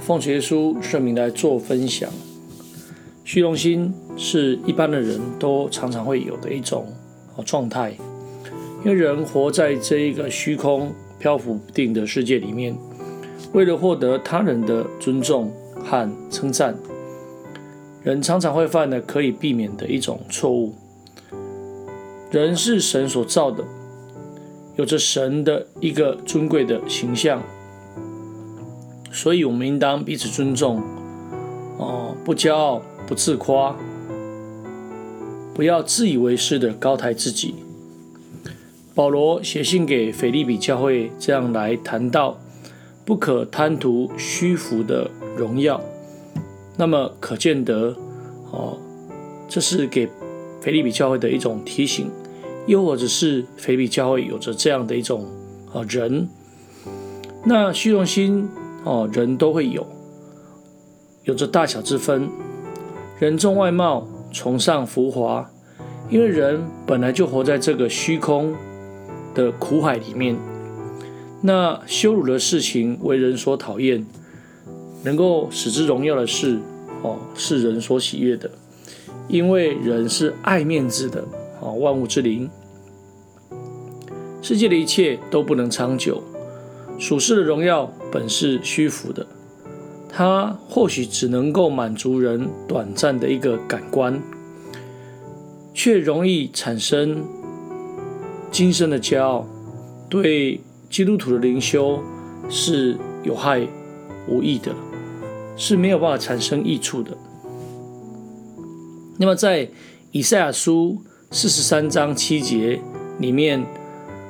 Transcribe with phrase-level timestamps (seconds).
[0.00, 2.10] 奉耶稣圣名来做分享。
[3.24, 6.86] 虚荣心是一般的人都常常会有的一种
[7.44, 7.96] 状态，
[8.84, 12.76] 因为人活在这一个虚空漂浮不定的世界里面，
[13.52, 15.52] 为了获得他人的尊重
[15.84, 16.76] 和称赞，
[18.02, 20.72] 人常常会犯的可以避免的一种错误。
[22.30, 23.64] 人是神所造的，
[24.76, 27.42] 有着神的一个尊贵的形象，
[29.16, 30.82] 所以我们应当彼此尊重，
[31.78, 33.74] 哦，不骄傲，不自夸，
[35.54, 37.54] 不要自以为是的高抬自己。
[38.94, 42.38] 保罗写信给腓立比教会，这样来谈到
[43.06, 45.80] 不可贪图虚浮的荣耀。
[46.76, 47.96] 那么可见得，
[48.52, 48.76] 哦，
[49.48, 50.06] 这是给
[50.60, 52.10] 腓立比教会的一种提醒。
[52.66, 55.24] 又或者是腓利比教会有着这样的一种
[55.72, 56.28] 啊人，
[57.46, 58.46] 那虚荣心
[58.86, 59.84] 哦，人都会有，
[61.24, 62.28] 有着大小之分。
[63.18, 65.50] 人重外貌，崇尚浮华，
[66.08, 68.54] 因为人本来就活在这个虚空
[69.34, 70.36] 的苦海里面。
[71.42, 74.06] 那羞辱的事情为人所讨厌，
[75.02, 76.60] 能够使之荣耀的事
[77.02, 78.48] 哦，是人所喜悦的，
[79.26, 81.24] 因为人是爱面子的。
[81.60, 82.48] 啊，万物之灵，
[84.42, 86.22] 世界的一切都不能长久。
[86.98, 89.26] 属世的荣耀本是虚浮的，
[90.08, 94.22] 它或许只能够满足人短暂的一个感官，
[95.74, 97.24] 却容易产生
[98.50, 99.46] 今生的骄傲，
[100.08, 102.00] 对基督徒的灵修
[102.48, 103.66] 是有害
[104.28, 104.72] 无益的，
[105.56, 107.16] 是没有办法产生益处的。
[109.18, 109.68] 那么在
[110.12, 111.02] 以赛亚书。
[111.28, 112.80] 四十三章七节
[113.18, 113.66] 里面，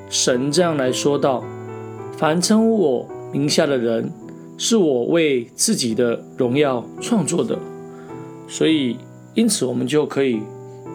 [0.09, 1.45] 神这样来说道
[2.17, 4.11] ：“凡称呼我名下的人，
[4.57, 7.59] 是我为自己的荣耀创作的。”
[8.49, 8.97] 所以，
[9.35, 10.41] 因此我们就可以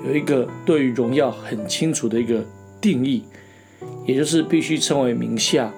[0.08, 2.44] 有一个对于荣耀很清楚的一个
[2.80, 3.24] 定义，
[4.06, 5.74] 也就是必须称为名下，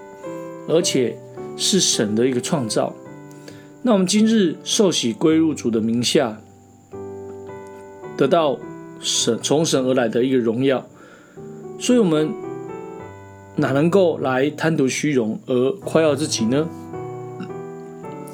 [0.67, 1.17] 而且
[1.57, 2.93] 是神的一个创造。
[3.81, 6.39] 那我们今日受洗归入主的名下，
[8.17, 8.57] 得到。
[9.05, 10.87] 神从神而来的一个荣耀，
[11.77, 12.31] 所以我们
[13.55, 16.67] 哪能够来贪图虚荣而夸耀自己呢？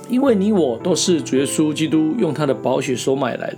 [0.09, 3.57] 因为你我都是主耶稣基督用他的宝血所买来的。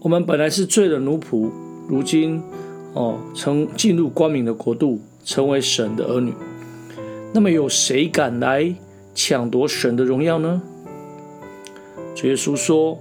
[0.00, 1.50] 我们本来是罪的奴仆，
[1.88, 2.42] 如今
[2.94, 6.32] 哦，曾进入光明的国度，成为神的儿女。
[7.32, 8.74] 那么有谁敢来
[9.14, 10.62] 抢夺神的荣耀呢？
[12.14, 12.98] 主耶稣说。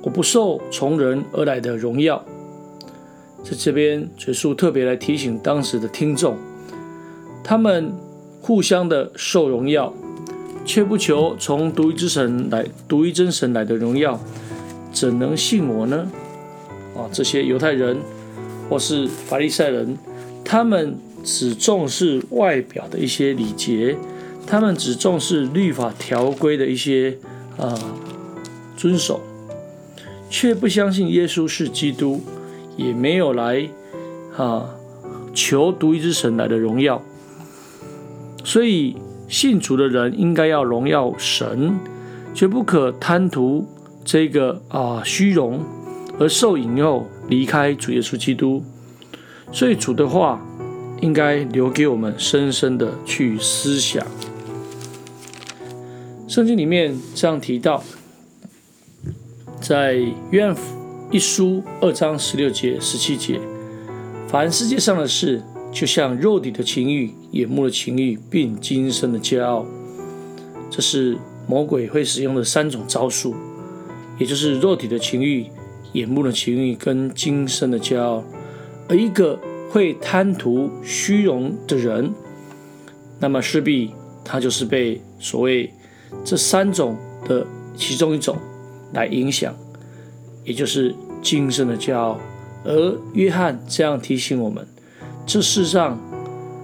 [0.00, 2.24] 我不受从人而来的荣耀，
[3.42, 6.36] 在这边，耶稣特别来提醒当时的听众，
[7.42, 7.92] 他们
[8.40, 9.92] 互相的受荣耀，
[10.64, 14.20] 却不求从独一之神来、独一真神来的荣耀，
[14.92, 16.10] 怎能信我呢？
[16.96, 17.96] 啊，这些犹太人
[18.68, 19.96] 或是法利赛人，
[20.44, 23.96] 他们只重视外表的一些礼节，
[24.46, 27.16] 他们只重视律法条规的一些
[27.56, 27.78] 啊
[28.76, 29.20] 遵守。
[30.30, 32.20] 却不相信耶稣是基督，
[32.78, 33.68] 也没有来
[34.34, 34.70] 啊
[35.34, 37.02] 求独一之神来的荣耀。
[38.42, 38.96] 所以
[39.28, 41.78] 信主的人应该要荣耀神，
[42.32, 43.68] 绝不可贪图
[44.02, 45.60] 这个啊虚荣
[46.18, 48.64] 而受引诱离开主耶稣基督。
[49.52, 50.40] 所以主的话
[51.02, 54.06] 应该留给我们深深的去思想。
[56.26, 57.84] 圣经里面这样提到。
[59.60, 59.98] 在
[60.30, 60.56] 约翰
[61.10, 63.40] 一书二章十六节、十七节，
[64.28, 65.42] 凡世界上的事，
[65.72, 69.64] 就像肉体的情欲、眼目的情欲，并今生的骄傲，
[70.68, 73.34] 这是魔鬼会使用的三种招数，
[74.18, 75.46] 也就是肉体的情欲、
[75.94, 78.22] 眼目的情欲跟今生的骄傲。
[78.86, 79.38] 而一个
[79.70, 82.12] 会贪图虚荣的人，
[83.18, 85.72] 那么势必他就是被所谓
[86.22, 88.36] 这三种的其中一种。
[88.94, 89.54] 来影响，
[90.48, 92.18] 也就是今生的骄傲。
[92.64, 94.66] 而约翰这样提醒我们：
[95.26, 96.00] 这世上、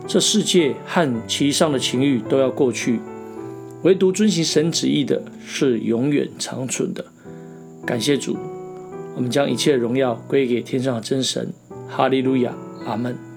[0.06, 2.98] 这世界和其上的情欲都要过去，
[3.82, 7.04] 唯独遵行神旨意的是永远长存的。
[7.86, 8.36] 感谢主，
[9.14, 11.52] 我们将一切荣耀归给天上的真神。
[11.88, 12.54] 哈利路亚，
[12.86, 13.33] 阿门。